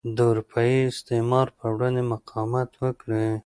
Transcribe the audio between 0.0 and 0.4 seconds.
د